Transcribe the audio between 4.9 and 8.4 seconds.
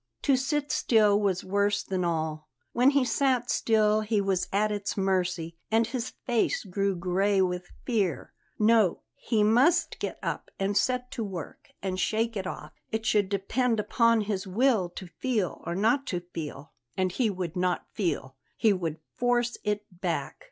mercy, and his face grew gray with fear.